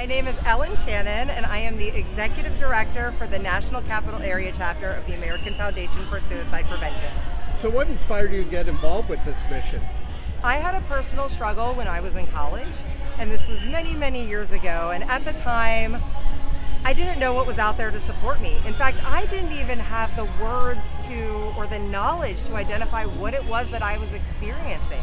My 0.00 0.06
name 0.06 0.26
is 0.26 0.36
Ellen 0.46 0.76
Shannon, 0.76 1.28
and 1.28 1.44
I 1.44 1.58
am 1.58 1.76
the 1.76 1.88
Executive 1.88 2.56
Director 2.56 3.12
for 3.18 3.26
the 3.26 3.38
National 3.38 3.82
Capital 3.82 4.22
Area 4.22 4.50
Chapter 4.50 4.86
of 4.86 5.06
the 5.06 5.12
American 5.12 5.52
Foundation 5.52 5.98
for 6.06 6.20
Suicide 6.20 6.64
Prevention. 6.70 7.10
So, 7.58 7.68
what 7.68 7.86
inspired 7.86 8.32
you 8.32 8.42
to 8.42 8.50
get 8.50 8.66
involved 8.66 9.10
with 9.10 9.22
this 9.26 9.36
mission? 9.50 9.82
I 10.42 10.56
had 10.56 10.74
a 10.74 10.80
personal 10.86 11.28
struggle 11.28 11.74
when 11.74 11.86
I 11.86 12.00
was 12.00 12.14
in 12.14 12.26
college, 12.28 12.72
and 13.18 13.30
this 13.30 13.46
was 13.46 13.62
many, 13.64 13.92
many 13.92 14.26
years 14.26 14.52
ago. 14.52 14.90
And 14.90 15.04
at 15.04 15.22
the 15.26 15.34
time, 15.34 15.98
I 16.82 16.94
didn't 16.94 17.18
know 17.18 17.34
what 17.34 17.46
was 17.46 17.58
out 17.58 17.76
there 17.76 17.90
to 17.90 18.00
support 18.00 18.40
me. 18.40 18.56
In 18.64 18.72
fact, 18.72 19.04
I 19.04 19.26
didn't 19.26 19.52
even 19.52 19.78
have 19.78 20.16
the 20.16 20.26
words 20.42 20.94
to 21.08 21.52
or 21.58 21.66
the 21.66 21.78
knowledge 21.78 22.42
to 22.44 22.54
identify 22.54 23.04
what 23.04 23.34
it 23.34 23.44
was 23.44 23.70
that 23.70 23.82
I 23.82 23.98
was 23.98 24.10
experiencing. 24.14 25.02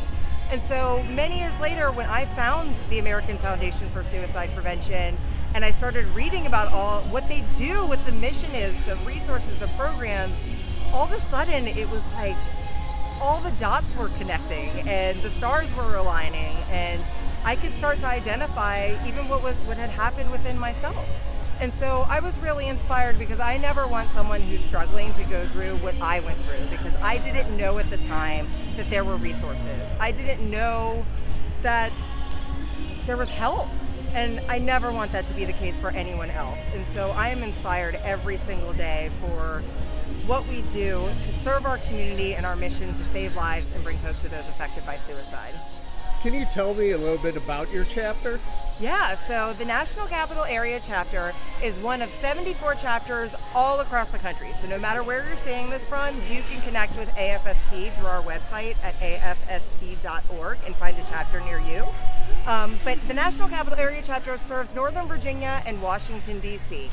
And 0.49 0.61
so 0.61 1.03
many 1.09 1.39
years 1.39 1.59
later, 1.59 1.91
when 1.91 2.05
I 2.05 2.23
found 2.25 2.73
the 2.89 2.99
American 2.99 3.37
Foundation 3.37 3.87
for 3.89 4.01
Suicide 4.01 4.49
Prevention, 4.53 5.13
and 5.55 5.65
I 5.65 5.71
started 5.71 6.05
reading 6.15 6.47
about 6.47 6.71
all 6.71 7.01
what 7.11 7.27
they 7.27 7.43
do, 7.57 7.85
what 7.87 7.99
the 8.05 8.13
mission 8.13 8.53
is, 8.55 8.85
the 8.85 8.95
resources, 9.05 9.59
the 9.59 9.67
programs, 9.77 10.91
all 10.93 11.03
of 11.03 11.11
a 11.11 11.15
sudden 11.15 11.67
it 11.67 11.87
was 11.91 12.15
like 12.15 12.35
all 13.21 13.39
the 13.41 13.55
dots 13.59 13.97
were 13.99 14.09
connecting 14.19 14.69
and 14.87 15.17
the 15.17 15.29
stars 15.29 15.75
were 15.75 15.95
aligning 15.95 16.55
and 16.71 17.01
I 17.43 17.55
could 17.55 17.71
start 17.71 17.97
to 17.99 18.07
identify 18.07 18.95
even 19.05 19.27
what 19.27 19.43
was 19.43 19.57
what 19.67 19.77
had 19.77 19.89
happened 19.89 20.31
within 20.31 20.57
myself. 20.57 20.95
And 21.59 21.73
so 21.73 22.05
I 22.07 22.19
was 22.19 22.37
really 22.39 22.67
inspired 22.67 23.17
because 23.17 23.39
I 23.39 23.57
never 23.57 23.87
want 23.87 24.09
someone 24.09 24.41
who's 24.41 24.63
struggling 24.63 25.11
to 25.13 25.23
go 25.23 25.45
through 25.47 25.75
what 25.77 25.99
I 25.99 26.19
went 26.19 26.37
through 26.39 26.67
because 26.69 26.95
I 27.01 27.17
didn't 27.17 27.55
know 27.57 27.79
at 27.79 27.89
the 27.89 27.97
time 27.97 28.47
that 28.77 28.89
there 28.89 29.03
were 29.03 29.17
resources. 29.17 29.91
I 29.99 30.11
didn't 30.11 30.49
know 30.49 31.05
that 31.63 31.91
there 33.05 33.17
was 33.17 33.29
help. 33.29 33.67
And 34.13 34.39
I 34.49 34.57
never 34.57 34.91
want 34.91 35.11
that 35.11 35.27
to 35.27 35.33
be 35.33 35.45
the 35.45 35.53
case 35.53 35.79
for 35.79 35.89
anyone 35.89 36.29
else. 36.31 36.65
And 36.73 36.85
so 36.87 37.11
I 37.11 37.29
am 37.29 37.43
inspired 37.43 37.95
every 38.03 38.37
single 38.37 38.73
day 38.73 39.09
for 39.19 39.61
what 40.27 40.47
we 40.47 40.61
do 40.73 40.99
to 40.99 41.31
serve 41.31 41.65
our 41.65 41.77
community 41.87 42.33
and 42.33 42.45
our 42.45 42.55
mission 42.55 42.87
to 42.87 42.93
save 42.93 43.35
lives 43.35 43.75
and 43.75 43.83
bring 43.83 43.97
hope 43.97 44.15
to 44.15 44.29
those 44.29 44.47
affected 44.47 44.85
by 44.85 44.93
suicide. 44.93 45.53
Can 46.23 46.33
you 46.33 46.45
tell 46.53 46.73
me 46.75 46.91
a 46.91 46.97
little 46.97 47.21
bit 47.21 47.41
about 47.41 47.71
your 47.73 47.83
chapter? 47.85 48.37
Yeah, 48.79 49.15
so 49.15 49.53
the 49.53 49.65
National 49.65 50.05
Capital 50.05 50.43
Area 50.43 50.77
chapter 50.79 51.31
is 51.63 51.81
one 51.81 52.03
of 52.03 52.09
74 52.09 52.75
chapters 52.75 53.35
all 53.55 53.79
across 53.79 54.11
the 54.11 54.19
country. 54.19 54.49
So 54.49 54.67
no 54.67 54.77
matter 54.77 55.01
where 55.01 55.25
you're 55.25 55.35
seeing 55.37 55.67
this 55.71 55.83
from, 55.83 56.13
you 56.29 56.43
can 56.51 56.61
connect 56.61 56.95
with 56.95 57.09
AFSP 57.15 57.89
through 57.93 58.05
our 58.05 58.21
website 58.21 58.77
at 58.83 58.93
afsp.org 58.99 60.59
and 60.67 60.75
find 60.75 60.95
a 60.95 61.01
chapter 61.09 61.39
near 61.41 61.57
you. 61.61 61.85
Um, 62.45 62.75
but 62.85 62.99
the 63.07 63.15
National 63.15 63.49
Capital 63.49 63.79
Area 63.79 64.03
chapter 64.05 64.37
serves 64.37 64.75
Northern 64.75 65.07
Virginia 65.07 65.63
and 65.65 65.81
Washington, 65.81 66.39
D.C. 66.39 66.89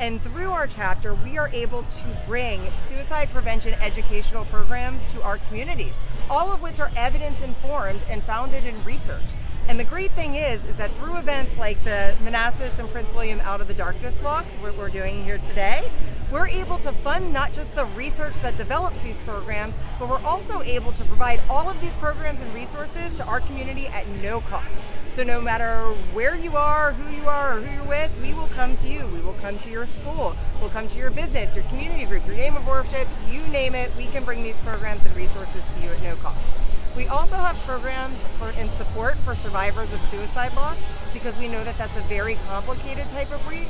And 0.00 0.22
through 0.22 0.52
our 0.52 0.66
chapter, 0.66 1.12
we 1.16 1.36
are 1.36 1.48
able 1.48 1.82
to 1.82 2.04
bring 2.26 2.62
suicide 2.78 3.28
prevention 3.28 3.74
educational 3.82 4.46
programs 4.46 5.04
to 5.12 5.22
our 5.22 5.36
communities, 5.48 5.92
all 6.30 6.50
of 6.50 6.62
which 6.62 6.80
are 6.80 6.90
evidence 6.96 7.42
informed 7.42 8.00
and 8.08 8.22
founded 8.22 8.64
in 8.64 8.82
research. 8.84 9.20
And 9.68 9.80
the 9.80 9.84
great 9.84 10.12
thing 10.12 10.36
is, 10.36 10.64
is 10.64 10.76
that 10.76 10.90
through 10.92 11.16
events 11.16 11.58
like 11.58 11.82
the 11.82 12.14
Manassas 12.22 12.78
and 12.78 12.88
Prince 12.90 13.12
William 13.14 13.40
Out 13.40 13.60
of 13.60 13.66
the 13.66 13.74
Darkness 13.74 14.22
Walk, 14.22 14.44
what 14.60 14.76
we're 14.78 14.90
doing 14.90 15.24
here 15.24 15.38
today, 15.48 15.90
we're 16.30 16.46
able 16.46 16.78
to 16.78 16.92
fund 16.92 17.32
not 17.32 17.52
just 17.52 17.74
the 17.74 17.84
research 17.96 18.34
that 18.42 18.56
develops 18.56 18.98
these 19.00 19.18
programs, 19.18 19.74
but 19.98 20.08
we're 20.08 20.24
also 20.24 20.62
able 20.62 20.92
to 20.92 21.04
provide 21.04 21.40
all 21.50 21.68
of 21.68 21.80
these 21.80 21.94
programs 21.96 22.40
and 22.40 22.54
resources 22.54 23.12
to 23.14 23.24
our 23.26 23.40
community 23.40 23.88
at 23.88 24.06
no 24.22 24.40
cost. 24.42 24.80
So 25.10 25.24
no 25.24 25.40
matter 25.40 25.80
where 26.12 26.36
you 26.36 26.56
are, 26.56 26.92
who 26.92 27.16
you 27.16 27.26
are, 27.26 27.58
or 27.58 27.60
who 27.60 27.74
you're 27.74 27.88
with, 27.88 28.16
we 28.22 28.34
will 28.34 28.48
come 28.48 28.76
to 28.76 28.86
you. 28.86 29.06
We 29.14 29.20
will 29.22 29.36
come 29.40 29.58
to 29.58 29.70
your 29.70 29.86
school. 29.86 30.36
We'll 30.60 30.70
come 30.70 30.86
to 30.86 30.98
your 30.98 31.10
business, 31.10 31.56
your 31.56 31.64
community 31.70 32.04
group, 32.04 32.26
your 32.26 32.36
game 32.36 32.54
of 32.54 32.66
worship, 32.68 33.08
you 33.32 33.40
name 33.50 33.74
it. 33.74 33.92
We 33.96 34.06
can 34.12 34.24
bring 34.24 34.42
these 34.42 34.62
programs 34.64 35.06
and 35.06 35.16
resources 35.16 35.74
to 35.74 35.86
you 35.86 35.90
at 35.90 36.02
no 36.02 36.22
cost. 36.22 36.65
We 36.96 37.06
also 37.08 37.36
have 37.36 37.60
programs 37.68 38.24
for, 38.40 38.48
in 38.56 38.64
support 38.64 39.20
for 39.20 39.36
survivors 39.36 39.92
of 39.92 40.00
suicide 40.00 40.56
loss 40.56 41.12
because 41.12 41.36
we 41.38 41.46
know 41.52 41.60
that 41.60 41.76
that's 41.76 42.00
a 42.00 42.04
very 42.08 42.40
complicated 42.48 43.04
type 43.12 43.28
of 43.36 43.44
grief, 43.44 43.68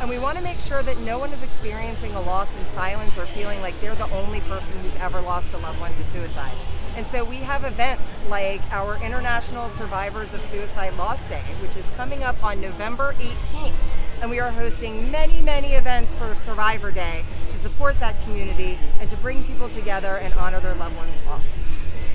and 0.00 0.08
we 0.08 0.18
want 0.18 0.38
to 0.38 0.44
make 0.44 0.56
sure 0.56 0.82
that 0.82 0.96
no 1.04 1.18
one 1.18 1.28
is 1.28 1.44
experiencing 1.44 2.10
a 2.16 2.20
loss 2.22 2.48
in 2.58 2.64
silence 2.72 3.16
or 3.18 3.26
feeling 3.36 3.60
like 3.60 3.78
they're 3.80 3.94
the 3.96 4.08
only 4.16 4.40
person 4.48 4.72
who's 4.80 4.96
ever 5.04 5.20
lost 5.20 5.52
a 5.52 5.58
loved 5.58 5.78
one 5.78 5.92
to 5.92 6.04
suicide. 6.04 6.56
And 6.96 7.06
so 7.06 7.22
we 7.22 7.36
have 7.36 7.64
events 7.64 8.02
like 8.28 8.60
our 8.72 8.96
International 9.04 9.68
Survivors 9.68 10.32
of 10.32 10.42
Suicide 10.42 10.96
Loss 10.96 11.28
Day, 11.28 11.44
which 11.60 11.76
is 11.76 11.86
coming 11.96 12.22
up 12.22 12.42
on 12.42 12.60
November 12.60 13.14
18th. 13.20 13.76
And 14.22 14.30
we 14.30 14.40
are 14.40 14.50
hosting 14.50 15.10
many, 15.10 15.42
many 15.42 15.74
events 15.74 16.14
for 16.14 16.34
Survivor 16.34 16.90
Day 16.90 17.24
to 17.50 17.56
support 17.56 18.00
that 18.00 18.16
community 18.24 18.78
and 19.00 19.10
to 19.10 19.16
bring 19.18 19.44
people 19.44 19.68
together 19.68 20.16
and 20.16 20.32
honor 20.34 20.60
their 20.60 20.74
loved 20.74 20.96
ones 20.96 21.14
lost. 21.26 21.58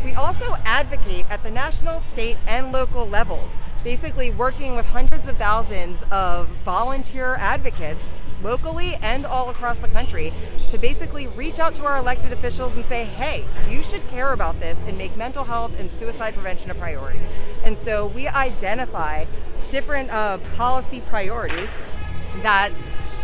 We 0.04 0.14
also 0.14 0.56
advocate 0.66 1.26
at 1.30 1.44
the 1.44 1.52
national, 1.52 2.00
state, 2.02 2.38
and 2.48 2.72
local 2.72 3.06
levels, 3.08 3.58
basically 3.84 4.32
working 4.32 4.76
with 4.76 4.86
hundreds 4.88 5.28
of 5.28 5.38
thousands 5.38 6.04
of 6.12 6.48
volunteer 6.66 7.36
advocates 7.36 8.14
locally 8.44 8.96
and 9.02 9.26
all 9.26 9.50
across 9.50 9.80
the 9.80 9.88
country 9.88 10.32
to 10.70 10.78
basically 10.78 11.28
reach 11.28 11.60
out 11.60 11.74
to 11.76 11.86
our 11.86 11.98
elected 11.98 12.32
officials 12.32 12.76
and 12.76 12.86
say, 12.86 13.04
hey, 13.04 13.44
you 13.70 13.82
should 13.82 14.06
care 14.10 14.34
about 14.34 14.60
this 14.60 14.84
and 14.86 14.98
make 14.98 15.16
mental 15.18 15.44
health 15.44 15.78
and 15.80 15.90
suicide 15.90 16.34
prevention 16.34 16.70
a 16.70 16.76
priority. 16.76 17.20
And 17.66 17.78
so 17.78 18.08
we 18.08 18.28
identify 18.28 19.26
different 19.72 20.12
uh, 20.12 20.38
policy 20.56 21.02
priorities 21.02 21.70
that 22.42 22.72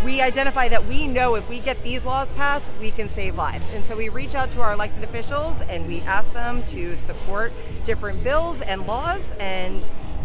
we 0.04 0.22
identify 0.22 0.68
that 0.68 0.86
we 0.86 1.08
know 1.08 1.36
if 1.36 1.50
we 1.50 1.60
get 1.60 1.82
these 1.84 2.04
laws 2.06 2.32
passed, 2.34 2.72
we 2.80 2.92
can 2.92 3.08
save 3.08 3.36
lives. 3.36 3.70
And 3.74 3.84
so 3.84 3.96
we 3.96 4.10
reach 4.10 4.36
out 4.36 4.52
to 4.52 4.62
our 4.62 4.74
elected 4.74 5.04
officials 5.04 5.62
and 5.62 5.88
we 5.88 6.02
ask 6.02 6.32
them 6.34 6.64
to 6.68 6.98
support 6.98 7.54
different 7.86 8.24
bills 8.24 8.62
and 8.62 8.86
laws 8.86 9.32
and 9.40 9.82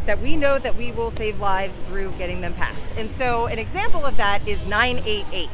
that 0.06 0.20
we 0.20 0.36
know 0.36 0.58
that 0.58 0.74
we 0.74 0.90
will 0.90 1.10
save 1.10 1.38
lives 1.38 1.76
through 1.86 2.12
getting 2.12 2.40
them 2.40 2.54
passed. 2.54 2.96
And 2.96 3.10
so 3.10 3.46
an 3.46 3.58
example 3.58 4.04
of 4.04 4.16
that 4.16 4.46
is 4.48 4.66
988. 4.66 5.48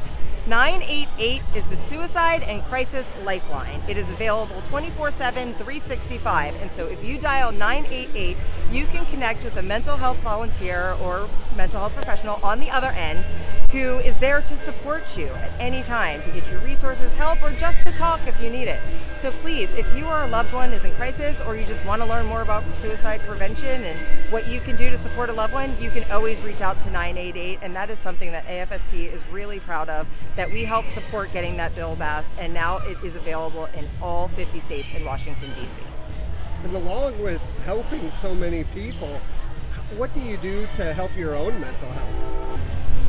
988 0.46 1.40
is 1.56 1.64
the 1.68 1.76
Suicide 1.76 2.42
and 2.42 2.62
Crisis 2.64 3.10
Lifeline. 3.24 3.80
It 3.88 3.96
is 3.96 4.06
available 4.10 4.60
24 4.62 5.10
7, 5.10 5.54
365. 5.54 6.60
And 6.60 6.70
so 6.70 6.86
if 6.86 7.02
you 7.02 7.16
dial 7.16 7.50
988, 7.50 8.36
you 8.70 8.84
can 8.84 9.06
connect 9.06 9.42
with 9.42 9.56
a 9.56 9.62
mental 9.62 9.96
health 9.96 10.18
volunteer 10.18 10.96
or 11.00 11.30
mental 11.56 11.80
health 11.80 11.94
professional 11.94 12.38
on 12.42 12.60
the 12.60 12.68
other 12.68 12.88
end 12.88 13.24
who 13.72 13.98
is 14.00 14.16
there 14.18 14.42
to 14.42 14.54
support 14.54 15.16
you 15.16 15.26
at 15.28 15.50
any 15.58 15.82
time 15.82 16.22
to 16.22 16.30
get 16.30 16.48
you 16.50 16.58
resources, 16.58 17.12
help, 17.14 17.42
or 17.42 17.50
just 17.52 17.82
to 17.82 17.90
talk 17.90 18.20
if 18.26 18.38
you 18.42 18.50
need 18.50 18.68
it. 18.68 18.80
So 19.24 19.30
please, 19.40 19.72
if 19.72 19.96
you 19.96 20.04
or 20.04 20.22
a 20.22 20.26
loved 20.26 20.52
one 20.52 20.70
is 20.74 20.84
in 20.84 20.90
crisis 20.96 21.40
or 21.40 21.56
you 21.56 21.64
just 21.64 21.82
want 21.86 22.02
to 22.02 22.06
learn 22.06 22.26
more 22.26 22.42
about 22.42 22.62
suicide 22.74 23.22
prevention 23.22 23.82
and 23.82 23.98
what 24.30 24.46
you 24.50 24.60
can 24.60 24.76
do 24.76 24.90
to 24.90 24.98
support 24.98 25.30
a 25.30 25.32
loved 25.32 25.54
one, 25.54 25.74
you 25.80 25.88
can 25.88 26.04
always 26.12 26.38
reach 26.42 26.60
out 26.60 26.78
to 26.80 26.90
988. 26.90 27.60
And 27.62 27.74
that 27.74 27.88
is 27.88 27.98
something 27.98 28.32
that 28.32 28.46
AFSP 28.46 29.10
is 29.10 29.26
really 29.28 29.60
proud 29.60 29.88
of, 29.88 30.06
that 30.36 30.50
we 30.50 30.64
helped 30.64 30.88
support 30.88 31.32
getting 31.32 31.56
that 31.56 31.74
bill 31.74 31.96
passed. 31.96 32.30
And 32.38 32.52
now 32.52 32.80
it 32.84 32.98
is 33.02 33.16
available 33.16 33.66
in 33.74 33.88
all 34.02 34.28
50 34.28 34.60
states 34.60 34.88
and 34.94 35.06
Washington, 35.06 35.48
D.C. 35.54 35.80
And 36.64 36.76
along 36.76 37.18
with 37.22 37.40
helping 37.64 38.10
so 38.10 38.34
many 38.34 38.64
people, 38.74 39.22
what 39.96 40.12
do 40.12 40.20
you 40.20 40.36
do 40.36 40.68
to 40.76 40.92
help 40.92 41.16
your 41.16 41.34
own 41.34 41.58
mental 41.58 41.88
health? 41.88 42.60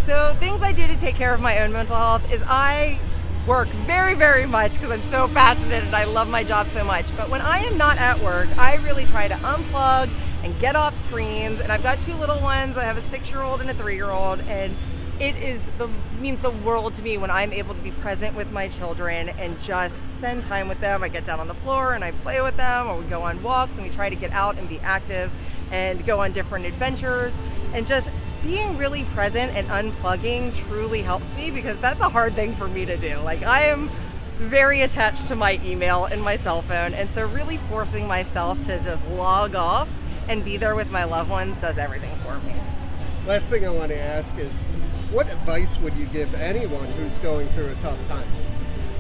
So 0.04 0.34
things 0.40 0.62
I 0.62 0.72
do 0.72 0.88
to 0.88 0.96
take 0.96 1.16
care 1.16 1.34
of 1.34 1.42
my 1.42 1.60
own 1.60 1.74
mental 1.74 1.98
health 1.98 2.32
is 2.32 2.42
I 2.48 3.00
work 3.48 3.68
very, 3.68 4.16
very 4.16 4.46
much 4.48 4.74
because 4.74 4.92
I'm 4.92 5.02
so 5.02 5.28
passionate 5.28 5.84
and 5.84 5.96
I 5.96 6.06
love 6.06 6.30
my 6.30 6.44
job 6.44 6.68
so 6.68 6.84
much. 6.84 7.06
But 7.16 7.30
when 7.30 7.42
I 7.42 7.60
am 7.60 7.78
not 7.78 7.98
at 7.98 8.20
work, 8.20 8.48
I 8.58 8.76
really 8.78 9.06
try 9.06 9.28
to 9.28 9.36
unplug 9.36 10.10
and 10.44 10.58
get 10.60 10.76
off 10.76 10.96
screens. 10.96 11.60
And 11.60 11.72
I've 11.72 11.84
got 11.84 12.00
two 12.02 12.16
little 12.16 12.40
ones. 12.40 12.78
I 12.78 12.84
have 12.84 12.98
a 12.98 13.02
six-year-old 13.02 13.62
and 13.62 13.70
a 13.70 13.74
three-year-old, 13.74 14.40
and 14.42 14.76
it 15.20 15.36
is 15.38 15.66
the 15.78 15.90
means 16.20 16.42
the 16.42 16.50
world 16.50 16.94
to 16.96 17.02
me 17.02 17.18
when 17.18 17.32
I'm 17.32 17.54
able 17.54 17.74
to 17.74 17.82
be 17.82 17.92
present 17.92 18.36
with 18.36 18.52
my 18.52 18.68
children 18.68 19.30
and 19.30 19.62
just 19.62 20.16
spend 20.16 20.44
time 20.44 20.68
with 20.68 20.82
them. 20.82 21.04
I 21.04 21.08
get 21.08 21.26
down 21.26 21.40
on 21.40 21.48
the 21.48 21.54
floor 21.54 21.94
and 21.94 22.04
I 22.04 22.12
play 22.12 22.42
with 22.42 22.58
them, 22.58 22.88
or 22.88 22.98
we 22.98 23.06
go 23.06 23.22
on 23.22 23.42
walks 23.42 23.76
and 23.76 23.84
we 23.84 23.92
try 23.94 24.10
to 24.10 24.16
get 24.16 24.32
out 24.32 24.58
and 24.58 24.68
be 24.68 24.80
active 24.80 25.32
and 25.72 26.06
go 26.06 26.20
on 26.20 26.32
different 26.32 26.66
adventures 26.66 27.38
and 27.76 27.86
just 27.86 28.10
being 28.42 28.78
really 28.78 29.04
present 29.14 29.56
and 29.56 29.68
unplugging 29.68 30.56
truly 30.68 31.02
helps 31.02 31.36
me 31.36 31.52
because 31.52 31.80
that's 31.80 32.00
a 32.00 32.10
hard 32.10 32.34
thing 32.34 32.54
for 32.54 32.68
me 32.68 32.86
to 32.86 32.96
do. 32.98 33.18
Like, 33.20 33.44
I 33.44 33.64
am 33.64 33.90
very 34.38 34.82
attached 34.82 35.28
to 35.28 35.36
my 35.36 35.60
email 35.64 36.06
and 36.06 36.22
my 36.22 36.36
cell 36.36 36.62
phone, 36.62 36.94
and 36.94 37.10
so 37.10 37.28
really 37.28 37.58
forcing 37.58 38.08
myself 38.08 38.62
to 38.66 38.82
just 38.82 39.06
log 39.10 39.56
off 39.56 39.90
and 40.30 40.44
be 40.44 40.58
there 40.58 40.76
with 40.76 40.92
my 40.92 41.04
loved 41.04 41.30
ones 41.30 41.60
does 41.60 41.78
everything 41.78 42.16
for 42.20 42.38
me. 42.40 42.54
Last 43.28 43.50
thing 43.50 43.66
I 43.66 43.70
want 43.70 43.92
to 43.92 44.00
ask 44.00 44.36
is 44.38 44.52
what 45.12 45.32
advice 45.32 45.80
would 45.80 45.94
you 45.96 46.06
give 46.08 46.34
anyone 46.36 46.86
who's 46.86 47.18
going 47.20 47.48
through 47.50 47.68
a 47.68 47.76
tough 47.76 48.08
time? 48.08 48.28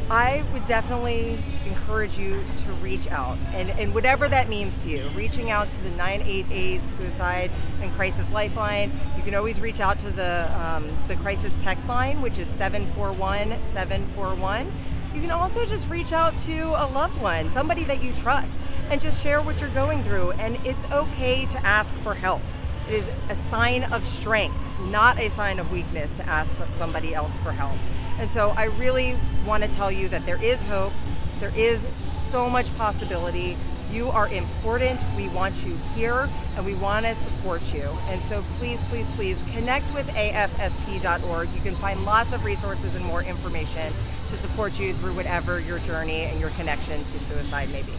I 0.10 0.44
would 0.54 0.66
definitely 0.66 1.40
encourage 1.66 2.18
you 2.18 2.44
to 2.58 2.72
reach 2.74 3.08
out 3.10 3.38
and, 3.54 3.72
and 3.72 3.94
whatever 3.94 4.28
that 4.28 4.50
means 4.50 4.78
to 4.80 4.90
you. 4.90 5.08
Reaching 5.16 5.50
out 5.50 5.72
to 5.72 5.82
the 5.82 5.90
988 5.92 6.82
Suicide 6.90 7.52
and 7.82 7.92
Crisis 7.94 8.32
Lifeline. 8.32 8.92
You 9.18 9.24
can 9.24 9.34
always 9.34 9.60
reach 9.60 9.80
out 9.80 9.98
to 10.00 10.12
the, 10.12 10.52
um, 10.62 10.88
the 11.08 11.16
crisis 11.16 11.56
text 11.62 11.88
line, 11.88 12.22
which 12.22 12.38
is 12.38 12.48
741 12.50 13.58
741. 13.64 14.72
You 15.16 15.22
can 15.22 15.32
also 15.32 15.66
just 15.66 15.90
reach 15.90 16.14
out 16.14 16.38
to 16.40 16.62
a 16.76 16.86
loved 16.88 17.20
one, 17.22 17.50
somebody 17.50 17.84
that 17.86 18.04
you 18.04 18.14
trust, 18.14 18.62
and 18.92 19.02
just 19.02 19.24
share 19.24 19.42
what 19.42 19.60
you're 19.60 19.70
going 19.70 20.04
through. 20.04 20.32
And 20.34 20.60
it's 20.66 20.92
okay 20.92 21.46
to 21.48 21.66
ask 21.66 21.94
for 21.96 22.14
help. 22.14 22.42
It 22.88 22.96
is 22.96 23.08
a 23.30 23.36
sign 23.50 23.86
of 23.86 24.06
strength, 24.06 24.56
not 24.92 25.20
a 25.20 25.30
sign 25.32 25.60
of 25.60 25.72
weakness 25.72 26.16
to 26.18 26.24
ask 26.28 26.52
somebody 26.76 27.14
else 27.14 27.38
for 27.40 27.52
help. 27.52 27.78
And 28.20 28.30
so 28.30 28.54
I 28.58 28.66
really 28.78 29.16
want 29.46 29.64
to 29.64 29.70
tell 29.76 29.92
you 29.92 30.08
that 30.10 30.26
there 30.26 30.42
is 30.44 30.66
hope, 30.68 30.94
there 31.40 31.52
is 31.56 31.82
so 31.82 32.50
much 32.50 32.66
possibility. 32.78 33.56
You 33.92 34.08
are 34.08 34.28
important. 34.34 35.00
We 35.16 35.30
want 35.36 35.54
you 35.64 35.76
here 35.96 36.28
and 36.58 36.66
we 36.66 36.76
want 36.82 37.06
to 37.06 37.14
support 37.14 37.62
you. 37.74 37.86
And 38.12 38.20
so 38.20 38.42
please, 38.60 38.88
please, 38.90 39.08
please 39.16 39.40
connect 39.56 39.86
with 39.94 40.08
afsp.org. 40.16 41.48
You 41.54 41.62
can 41.62 41.74
find 41.74 42.02
lots 42.04 42.34
of 42.34 42.44
resources 42.44 42.96
and 42.96 43.06
more 43.06 43.24
information 43.24 43.88
to 43.88 44.36
support 44.36 44.80
you 44.80 44.94
through 44.94 45.16
whatever 45.16 45.60
your 45.62 45.80
journey 45.80 46.24
and 46.24 46.40
your 46.40 46.50
connection 46.52 46.98
to 46.98 47.18
suicide 47.20 47.70
may 47.72 47.84
be. 47.84 47.94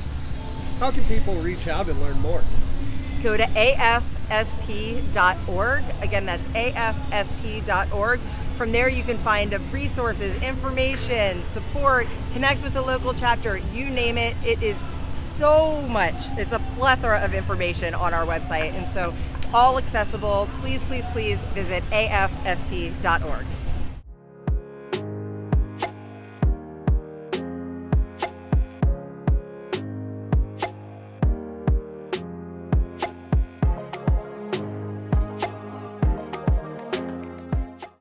How 0.80 0.90
can 0.90 1.04
people 1.04 1.34
reach 1.36 1.68
out 1.68 1.88
and 1.88 1.98
learn 2.00 2.18
more? 2.20 2.42
Go 3.22 3.36
to 3.36 3.48
afsp.org. 4.28 5.84
Again, 6.02 6.26
that's 6.26 6.42
afsp.org. 6.48 8.20
From 8.56 8.72
there, 8.72 8.88
you 8.88 9.02
can 9.02 9.18
find 9.18 9.54
resources, 9.72 10.40
information, 10.42 11.42
support, 11.42 12.06
connect 12.32 12.62
with 12.62 12.72
the 12.72 12.82
local 12.82 13.12
chapter, 13.12 13.58
you 13.58 13.90
name 13.90 14.16
it. 14.16 14.34
It 14.44 14.62
is 14.62 14.80
so 15.10 15.82
much. 15.82 16.14
It's 16.38 16.52
a 16.52 16.58
plethora 16.76 17.20
of 17.22 17.34
information 17.34 17.94
on 17.94 18.14
our 18.14 18.24
website. 18.24 18.72
And 18.72 18.86
so, 18.86 19.12
all 19.52 19.78
accessible. 19.78 20.48
Please, 20.60 20.82
please, 20.84 21.06
please 21.08 21.38
visit 21.54 21.82
afsp.org. 21.90 23.44